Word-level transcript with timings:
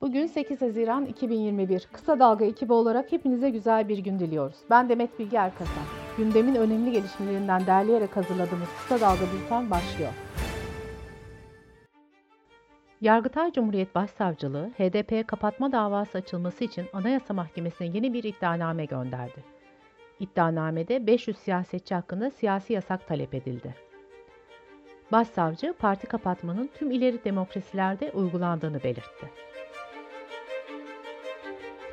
Bugün 0.00 0.26
8 0.26 0.62
Haziran 0.62 1.06
2021. 1.06 1.88
Kısa 1.92 2.18
Dalga 2.18 2.44
ekibi 2.44 2.72
olarak 2.72 3.12
hepinize 3.12 3.50
güzel 3.50 3.88
bir 3.88 3.98
gün 3.98 4.18
diliyoruz. 4.18 4.56
Ben 4.70 4.88
Demet 4.88 5.18
Bilge 5.18 5.36
Erkasan. 5.36 5.84
Gündemin 6.16 6.54
önemli 6.54 6.92
gelişmelerinden 6.92 7.66
derleyerek 7.66 8.16
hazırladığımız 8.16 8.68
Kısa 8.78 9.00
Dalga 9.00 9.24
Bülten 9.34 9.70
başlıyor. 9.70 10.12
Yargıtay 13.00 13.52
Cumhuriyet 13.52 13.94
Başsavcılığı, 13.94 14.70
HDP'ye 14.78 15.22
kapatma 15.22 15.72
davası 15.72 16.18
açılması 16.18 16.64
için 16.64 16.86
Anayasa 16.92 17.34
Mahkemesi'ne 17.34 17.88
yeni 17.94 18.12
bir 18.12 18.24
iddianame 18.24 18.84
gönderdi. 18.84 19.44
İddianamede 20.20 21.06
500 21.06 21.38
siyasetçi 21.38 21.94
hakkında 21.94 22.30
siyasi 22.30 22.72
yasak 22.72 23.06
talep 23.06 23.34
edildi. 23.34 23.74
Başsavcı, 25.12 25.74
parti 25.78 26.06
kapatmanın 26.06 26.70
tüm 26.74 26.90
ileri 26.90 27.24
demokrasilerde 27.24 28.12
uygulandığını 28.12 28.82
belirtti. 28.82 29.30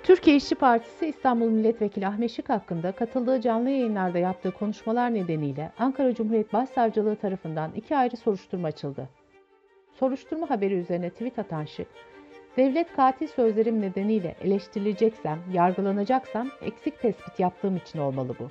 Türkiye 0.08 0.36
İşçi 0.36 0.56
Partisi 0.56 1.08
İstanbul 1.08 1.50
Milletvekili 1.50 2.08
Ahmet 2.08 2.32
Şık 2.32 2.50
hakkında 2.50 2.92
katıldığı 2.92 3.42
canlı 3.42 3.70
yayınlarda 3.70 4.18
yaptığı 4.18 4.52
konuşmalar 4.52 5.14
nedeniyle 5.14 5.72
Ankara 5.80 6.16
Cumhuriyet 6.16 6.54
Başsavcılığı 6.54 7.16
tarafından 7.16 7.72
iki 7.76 7.98
ayrı 7.98 8.18
soruşturma 8.18 8.68
açıldı. 8.68 9.10
Soruşturma 9.94 10.50
haberi 10.50 10.74
üzerine 10.74 11.10
tweet 11.10 11.40
atan 11.40 11.66
Şık, 11.66 11.88
devlet 12.58 12.96
katil 12.96 13.28
sözlerim 13.28 13.82
nedeniyle 13.82 14.36
eleştirileceksem, 14.42 15.40
yargılanacaksam 15.54 16.50
eksik 16.62 17.02
tespit 17.02 17.40
yaptığım 17.40 17.78
için 17.78 18.00
olmalı 18.00 18.36
bu. 18.40 18.50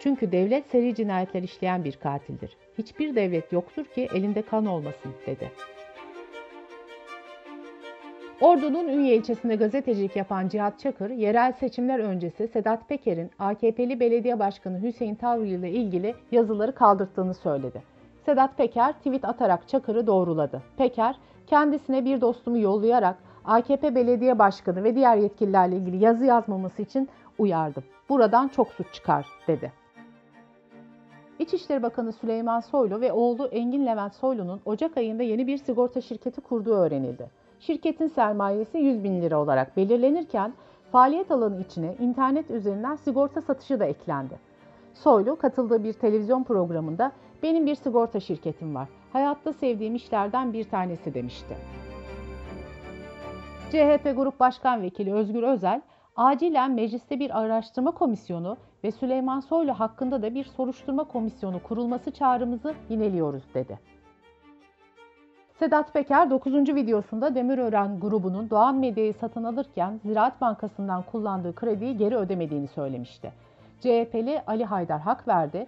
Çünkü 0.00 0.32
devlet 0.32 0.70
seri 0.70 0.94
cinayetler 0.94 1.42
işleyen 1.42 1.84
bir 1.84 1.96
katildir. 1.96 2.56
Hiçbir 2.78 3.14
devlet 3.14 3.52
yoktur 3.52 3.84
ki 3.84 4.08
elinde 4.14 4.42
kan 4.42 4.66
olmasın, 4.66 5.12
dedi. 5.26 5.50
Ordu'nun 8.40 8.88
Ünye 8.88 9.16
ilçesinde 9.16 9.56
gazetecilik 9.56 10.16
yapan 10.16 10.48
Cihat 10.48 10.78
Çakır, 10.78 11.10
yerel 11.10 11.52
seçimler 11.52 11.98
öncesi 11.98 12.48
Sedat 12.48 12.88
Peker'in 12.88 13.30
AKP'li 13.38 14.00
belediye 14.00 14.38
başkanı 14.38 14.82
Hüseyin 14.82 15.14
Tavri 15.14 15.48
ile 15.48 15.70
ilgili 15.70 16.14
yazıları 16.32 16.74
kaldırttığını 16.74 17.34
söyledi. 17.34 17.82
Sedat 18.26 18.56
Peker 18.56 18.92
tweet 18.92 19.24
atarak 19.24 19.68
Çakır'ı 19.68 20.06
doğruladı. 20.06 20.62
Peker, 20.76 21.16
kendisine 21.46 22.04
bir 22.04 22.20
dostumu 22.20 22.58
yollayarak 22.58 23.16
AKP 23.44 23.94
belediye 23.94 24.38
başkanı 24.38 24.84
ve 24.84 24.94
diğer 24.94 25.16
yetkililerle 25.16 25.76
ilgili 25.76 26.04
yazı 26.04 26.24
yazmaması 26.24 26.82
için 26.82 27.08
uyardım. 27.38 27.84
Buradan 28.08 28.48
çok 28.48 28.68
suç 28.68 28.86
çıkar, 28.92 29.26
dedi. 29.48 29.72
İçişleri 31.38 31.82
Bakanı 31.82 32.12
Süleyman 32.12 32.60
Soylu 32.60 33.00
ve 33.00 33.12
oğlu 33.12 33.46
Engin 33.46 33.86
Levent 33.86 34.14
Soylu'nun 34.14 34.60
Ocak 34.64 34.96
ayında 34.96 35.22
yeni 35.22 35.46
bir 35.46 35.58
sigorta 35.58 36.00
şirketi 36.00 36.40
kurduğu 36.40 36.74
öğrenildi. 36.74 37.45
Şirketin 37.60 38.08
sermayesi 38.08 38.78
100 38.78 39.04
bin 39.04 39.22
lira 39.22 39.40
olarak 39.40 39.76
belirlenirken 39.76 40.52
faaliyet 40.92 41.30
alanı 41.30 41.60
içine 41.60 41.94
internet 42.00 42.50
üzerinden 42.50 42.96
sigorta 42.96 43.40
satışı 43.40 43.80
da 43.80 43.84
eklendi. 43.84 44.38
Soylu 44.94 45.36
katıldığı 45.36 45.84
bir 45.84 45.92
televizyon 45.92 46.44
programında 46.44 47.12
benim 47.42 47.66
bir 47.66 47.74
sigorta 47.74 48.20
şirketim 48.20 48.74
var. 48.74 48.88
Hayatta 49.12 49.52
sevdiğim 49.52 49.94
işlerden 49.94 50.52
bir 50.52 50.64
tanesi 50.64 51.14
demişti. 51.14 51.56
CHP 53.70 54.16
Grup 54.16 54.40
Başkan 54.40 54.82
Vekili 54.82 55.14
Özgür 55.14 55.42
Özel, 55.42 55.82
acilen 56.16 56.70
mecliste 56.70 57.20
bir 57.20 57.40
araştırma 57.40 57.90
komisyonu 57.90 58.56
ve 58.84 58.90
Süleyman 58.90 59.40
Soylu 59.40 59.72
hakkında 59.72 60.22
da 60.22 60.34
bir 60.34 60.44
soruşturma 60.44 61.04
komisyonu 61.04 61.62
kurulması 61.62 62.10
çağrımızı 62.10 62.74
yineliyoruz 62.88 63.42
dedi. 63.54 63.78
Sedat 65.58 65.92
Peker 65.92 66.30
9. 66.30 66.54
videosunda 66.54 67.34
Demirören 67.34 68.00
grubunun 68.00 68.50
Doğan 68.50 68.76
Medya'yı 68.76 69.14
satın 69.14 69.44
alırken 69.44 70.00
Ziraat 70.04 70.40
Bankası'ndan 70.40 71.02
kullandığı 71.02 71.54
krediyi 71.54 71.96
geri 71.96 72.16
ödemediğini 72.16 72.68
söylemişti. 72.68 73.32
CHP'li 73.80 74.42
Ali 74.46 74.64
Haydar 74.64 75.00
hak 75.00 75.28
verdi. 75.28 75.66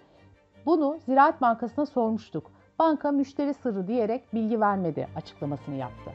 Bunu 0.66 0.98
Ziraat 1.06 1.40
Bankası'na 1.40 1.86
sormuştuk. 1.86 2.50
Banka 2.78 3.12
müşteri 3.12 3.54
sırrı 3.54 3.88
diyerek 3.88 4.34
bilgi 4.34 4.60
vermedi 4.60 5.08
açıklamasını 5.16 5.74
yaptı. 5.74 6.10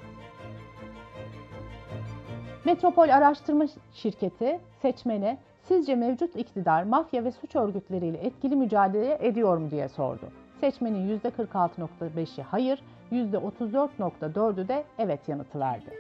Metropol 2.66 3.10
Araştırma 3.10 3.66
Şirketi 3.94 4.60
seçmene 4.82 5.38
sizce 5.62 5.96
mevcut 5.96 6.36
iktidar 6.36 6.84
mafya 6.84 7.24
ve 7.24 7.32
suç 7.32 7.56
örgütleriyle 7.56 8.18
etkili 8.18 8.56
mücadele 8.56 9.18
ediyor 9.22 9.58
mu 9.58 9.72
diye 9.72 9.90
sordu. 9.90 10.43
Seçmenin 10.64 11.20
%46.5'i 11.20 12.44
hayır, 12.44 12.84
%34.4'ü 13.12 14.68
de 14.68 14.84
evet 14.98 15.20
yanıtı 15.28 15.60
verdi. 15.60 15.94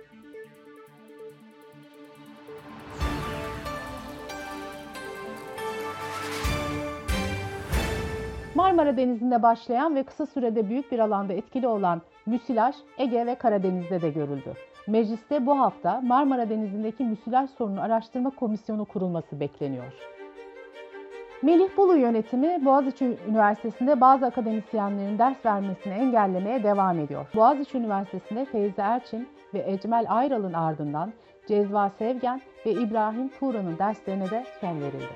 Marmara 8.55 8.97
Denizi'nde 8.97 9.43
başlayan 9.43 9.95
ve 9.95 10.03
kısa 10.03 10.25
sürede 10.25 10.69
büyük 10.69 10.91
bir 10.91 10.99
alanda 10.99 11.33
etkili 11.33 11.67
olan 11.67 12.01
müsilaj 12.25 12.75
Ege 12.97 13.25
ve 13.25 13.35
Karadeniz'de 13.35 14.01
de 14.01 14.09
görüldü. 14.09 14.53
Mecliste 14.87 15.45
bu 15.45 15.59
hafta 15.59 16.01
Marmara 16.01 16.49
Denizi'ndeki 16.49 17.03
müsilaj 17.03 17.49
sorunu 17.49 17.81
araştırma 17.81 18.29
komisyonu 18.29 18.85
kurulması 18.85 19.39
bekleniyor. 19.39 19.93
Melih 21.43 21.77
Bulu 21.77 21.97
yönetimi 21.97 22.65
Boğaziçi 22.65 23.17
Üniversitesi'nde 23.29 24.01
bazı 24.01 24.25
akademisyenlerin 24.25 25.19
ders 25.19 25.45
vermesini 25.45 25.93
engellemeye 25.93 26.63
devam 26.63 26.99
ediyor. 26.99 27.25
Boğaziçi 27.35 27.77
Üniversitesi'nde 27.77 28.45
Feyzi 28.45 28.81
Erçin 28.81 29.27
ve 29.53 29.63
Ecmel 29.71 30.05
Ayral'ın 30.09 30.53
ardından 30.53 31.13
Cezva 31.47 31.89
Sevgen 31.89 32.41
ve 32.65 32.71
İbrahim 32.71 33.29
Tuğra'nın 33.29 33.77
derslerine 33.77 34.29
de 34.29 34.45
son 34.61 34.81
verildi. 34.81 35.13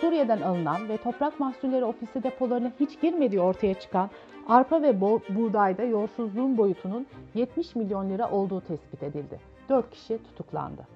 Suriye'den 0.00 0.40
alınan 0.40 0.88
ve 0.88 0.96
Toprak 0.96 1.40
Mahsulleri 1.40 1.84
Ofisi 1.84 2.22
depolarına 2.22 2.72
hiç 2.80 3.00
girmediği 3.00 3.40
ortaya 3.40 3.74
çıkan 3.74 4.10
arpa 4.48 4.82
ve 4.82 5.00
buğdayda 5.00 5.82
yolsuzluğun 5.82 6.58
boyutunun 6.58 7.06
70 7.34 7.76
milyon 7.76 8.10
lira 8.10 8.30
olduğu 8.30 8.60
tespit 8.60 9.02
edildi. 9.02 9.40
4 9.68 9.90
kişi 9.90 10.18
tutuklandı. 10.22 10.86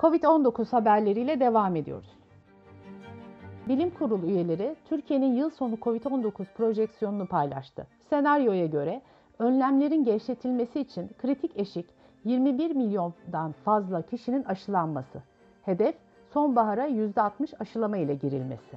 Covid-19 0.00 0.70
haberleriyle 0.70 1.40
devam 1.40 1.76
ediyoruz. 1.76 2.18
Bilim 3.68 3.90
Kurulu 3.90 4.26
üyeleri 4.26 4.76
Türkiye'nin 4.88 5.34
yıl 5.34 5.50
sonu 5.50 5.74
Covid-19 5.74 6.44
projeksiyonunu 6.56 7.26
paylaştı. 7.26 7.86
Senaryoya 8.10 8.66
göre 8.66 9.02
önlemlerin 9.38 10.04
gevşetilmesi 10.04 10.80
için 10.80 11.10
kritik 11.18 11.58
eşik 11.58 11.86
21 12.24 12.70
milyondan 12.70 13.52
fazla 13.64 14.02
kişinin 14.02 14.44
aşılanması. 14.44 15.22
Hedef 15.62 15.94
sonbahara 16.32 16.88
%60 16.88 17.56
aşılama 17.60 17.96
ile 17.96 18.14
girilmesi. 18.14 18.76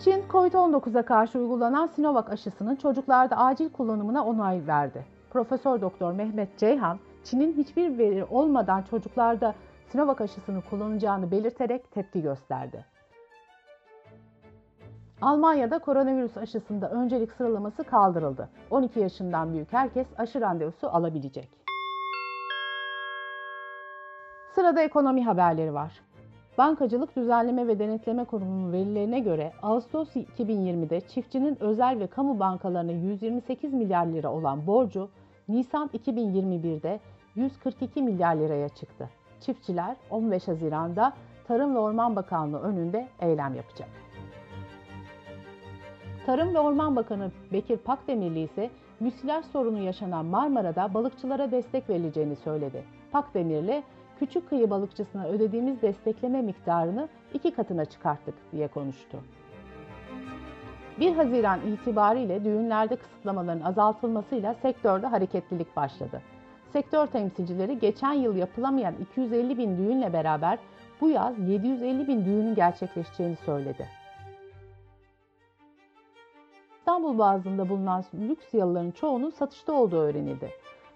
Çin, 0.00 0.24
COVID-19'a 0.30 1.02
karşı 1.02 1.38
uygulanan 1.38 1.86
Sinovac 1.86 2.30
aşısının 2.30 2.76
çocuklarda 2.76 3.36
acil 3.36 3.68
kullanımına 3.68 4.24
onay 4.24 4.66
verdi. 4.66 5.04
Profesör 5.30 5.80
Doktor 5.80 6.12
Mehmet 6.12 6.58
Ceyhan, 6.58 6.98
Çin'in 7.24 7.56
hiçbir 7.56 7.98
veri 7.98 8.24
olmadan 8.24 8.82
çocuklarda 8.82 9.54
Sinovac 9.88 10.20
aşısını 10.20 10.62
kullanacağını 10.70 11.30
belirterek 11.30 11.90
tepki 11.90 12.22
gösterdi. 12.22 12.84
Almanya'da 15.22 15.78
koronavirüs 15.78 16.36
aşısında 16.36 16.90
öncelik 16.90 17.32
sıralaması 17.32 17.84
kaldırıldı. 17.84 18.48
12 18.70 19.00
yaşından 19.00 19.52
büyük 19.52 19.72
herkes 19.72 20.06
aşı 20.18 20.40
randevusu 20.40 20.88
alabilecek. 20.88 21.48
Sırada 24.54 24.82
ekonomi 24.82 25.24
haberleri 25.24 25.74
var. 25.74 26.00
Bankacılık 26.58 27.16
Düzenleme 27.16 27.66
ve 27.66 27.78
Denetleme 27.78 28.24
Kurumu'nun 28.24 28.72
verilerine 28.72 29.20
göre 29.20 29.52
Ağustos 29.62 30.16
2020'de 30.16 31.00
çiftçinin 31.00 31.62
özel 31.62 32.00
ve 32.00 32.06
kamu 32.06 32.38
bankalarına 32.38 32.92
128 32.92 33.72
milyar 33.74 34.06
lira 34.06 34.32
olan 34.32 34.66
borcu 34.66 35.08
Nisan 35.50 35.90
2021'de 35.98 37.00
142 37.34 38.02
milyar 38.02 38.36
liraya 38.36 38.68
çıktı. 38.68 39.08
Çiftçiler 39.40 39.96
15 40.10 40.48
Haziran'da 40.48 41.12
Tarım 41.48 41.74
ve 41.74 41.78
Orman 41.78 42.16
Bakanlığı 42.16 42.60
önünde 42.60 43.08
eylem 43.20 43.54
yapacak. 43.54 43.88
Tarım 46.26 46.54
ve 46.54 46.58
Orman 46.58 46.96
Bakanı 46.96 47.30
Bekir 47.52 47.76
Pakdemirli 47.76 48.40
ise 48.40 48.70
müsilaj 49.00 49.44
sorunu 49.44 49.78
yaşanan 49.78 50.26
Marmara'da 50.26 50.94
balıkçılara 50.94 51.50
destek 51.50 51.90
verileceğini 51.90 52.36
söyledi. 52.36 52.84
Pakdemirli, 53.12 53.82
küçük 54.18 54.48
kıyı 54.48 54.70
balıkçısına 54.70 55.26
ödediğimiz 55.26 55.82
destekleme 55.82 56.42
miktarını 56.42 57.08
iki 57.34 57.50
katına 57.50 57.84
çıkarttık 57.84 58.34
diye 58.52 58.68
konuştu. 58.68 59.18
1 61.00 61.16
Haziran 61.16 61.60
itibariyle 61.60 62.44
düğünlerde 62.44 62.96
kısıtlamaların 62.96 63.64
azaltılmasıyla 63.64 64.54
sektörde 64.54 65.06
hareketlilik 65.06 65.76
başladı. 65.76 66.22
Sektör 66.72 67.06
temsilcileri 67.06 67.78
geçen 67.78 68.12
yıl 68.12 68.36
yapılamayan 68.36 68.94
250 69.00 69.58
bin 69.58 69.76
düğünle 69.76 70.12
beraber 70.12 70.58
bu 71.00 71.08
yaz 71.08 71.38
750 71.38 72.08
bin 72.08 72.24
düğünün 72.24 72.54
gerçekleşeceğini 72.54 73.36
söyledi. 73.36 73.88
İstanbul 76.78 77.18
Boğazı'nda 77.18 77.68
bulunan 77.68 78.04
lüks 78.14 78.54
yalıların 78.54 78.90
çoğunun 78.90 79.30
satışta 79.30 79.72
olduğu 79.72 80.00
öğrenildi. 80.00 80.50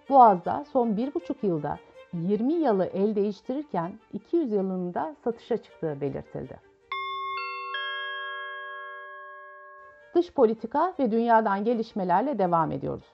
Boğaz'da 0.09 0.65
son 0.71 0.89
1,5 0.89 1.35
yılda 1.41 1.77
20 2.13 2.53
yalı 2.53 2.85
el 2.85 3.15
değiştirirken 3.15 3.91
200 4.13 4.51
yılının 4.51 4.93
da 4.93 5.15
satışa 5.23 5.57
çıktığı 5.57 6.01
belirtildi. 6.01 6.74
Dış 10.15 10.33
politika 10.33 10.93
ve 10.99 11.11
dünyadan 11.11 11.63
gelişmelerle 11.63 12.39
devam 12.39 12.71
ediyoruz. 12.71 13.05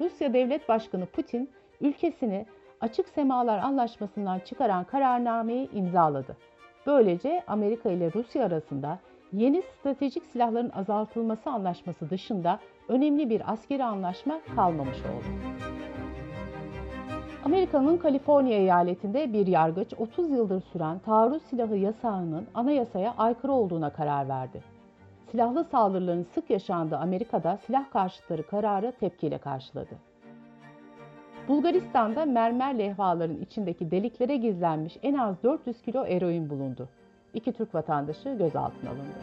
Rusya 0.00 0.34
Devlet 0.34 0.68
Başkanı 0.68 1.06
Putin, 1.06 1.50
ülkesini 1.80 2.46
Açık 2.80 3.08
Semalar 3.08 3.58
Anlaşması'ndan 3.58 4.38
çıkaran 4.38 4.84
kararnameyi 4.84 5.70
imzaladı. 5.72 6.36
Böylece 6.86 7.44
Amerika 7.46 7.90
ile 7.90 8.12
Rusya 8.12 8.46
arasında 8.46 8.98
yeni 9.32 9.62
stratejik 9.62 10.26
silahların 10.26 10.70
azaltılması 10.70 11.50
anlaşması 11.50 12.10
dışında 12.10 12.58
önemli 12.88 13.30
bir 13.30 13.52
askeri 13.52 13.84
anlaşma 13.84 14.40
kalmamış 14.56 14.98
oldu. 14.98 15.24
Amerika'nın 17.44 17.96
Kaliforniya 17.96 18.58
eyaletinde 18.58 19.32
bir 19.32 19.46
yargıç 19.46 19.94
30 19.98 20.30
yıldır 20.30 20.60
süren 20.60 20.98
taarruz 20.98 21.42
silahı 21.42 21.76
yasağının 21.76 22.46
anayasaya 22.54 23.14
aykırı 23.18 23.52
olduğuna 23.52 23.90
karar 23.90 24.28
verdi. 24.28 24.79
Silahlı 25.30 25.64
saldırıların 25.64 26.26
sık 26.34 26.50
yaşandığı 26.50 26.96
Amerika'da 26.96 27.58
silah 27.66 27.90
karşıtları 27.90 28.46
kararı 28.46 28.92
tepkiyle 29.00 29.38
karşıladı. 29.38 29.98
Bulgaristan'da 31.48 32.24
mermer 32.24 32.78
levhaların 32.78 33.36
içindeki 33.36 33.90
deliklere 33.90 34.36
gizlenmiş 34.36 34.98
en 35.02 35.14
az 35.14 35.42
400 35.42 35.82
kilo 35.82 36.06
eroin 36.06 36.50
bulundu. 36.50 36.88
İki 37.34 37.52
Türk 37.52 37.74
vatandaşı 37.74 38.28
gözaltına 38.28 38.90
alındı. 38.90 39.18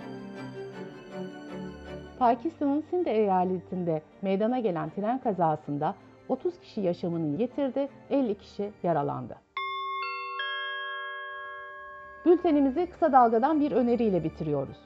Pakistan'ın 2.20 2.84
Sinde 2.90 3.12
eyaletinde 3.12 4.02
meydana 4.22 4.60
gelen 4.60 4.90
tren 4.90 5.20
kazasında 5.20 5.96
30 6.30 6.60
kişi 6.60 6.82
yaşamını 6.82 7.42
yitirdi, 7.42 7.90
50 8.10 8.36
kişi 8.36 8.72
yaralandı. 8.84 9.36
Bültenimizi 12.26 12.86
kısa 12.86 13.12
dalgadan 13.12 13.60
bir 13.60 13.72
öneriyle 13.72 14.24
bitiriyoruz. 14.24 14.78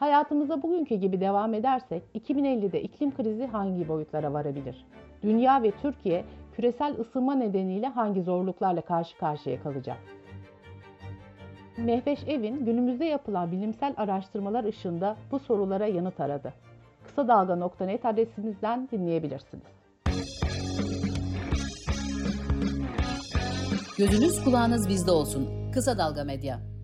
Hayatımıza 0.00 0.62
bugünkü 0.62 0.94
gibi 0.94 1.20
devam 1.20 1.54
edersek 1.54 2.02
2050'de 2.14 2.82
iklim 2.82 3.14
krizi 3.16 3.46
hangi 3.46 3.88
boyutlara 3.88 4.32
varabilir? 4.32 4.86
Dünya 5.22 5.62
ve 5.62 5.70
Türkiye 5.70 6.24
küresel 6.56 7.00
ısınma 7.00 7.34
nedeniyle 7.34 7.86
hangi 7.86 8.22
zorluklarla 8.22 8.80
karşı 8.80 9.18
karşıya 9.18 9.62
kalacak? 9.62 9.96
Mehveş 11.76 12.18
Evin 12.26 12.64
günümüzde 12.64 13.04
yapılan 13.04 13.52
bilimsel 13.52 13.94
araştırmalar 13.96 14.64
ışığında 14.64 15.16
bu 15.30 15.38
sorulara 15.38 15.86
yanıt 15.86 16.20
aradı. 16.20 16.52
Kısa 17.06 17.28
Dalga.net 17.28 18.04
adresimizden 18.04 18.88
dinleyebilirsiniz. 18.92 19.64
Gözünüz 23.98 24.44
kulağınız 24.44 24.88
bizde 24.88 25.10
olsun. 25.10 25.48
Kısa 25.72 25.98
Dalga 25.98 26.24
Medya. 26.24 26.79